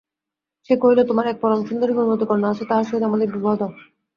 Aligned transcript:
সে 0.69 0.73
কহিল 0.81 0.99
তোমার 1.09 1.25
এক 1.27 1.37
পরম 1.41 1.59
সুন্দরী 1.67 1.93
গুণবতী 1.93 2.25
কন্যা 2.29 2.47
আছে 2.51 2.63
তাহার 2.69 2.85
সহিত 2.87 3.03
আমার 3.07 3.19
বিবাহ 3.33 3.53
দাও। 3.59 3.71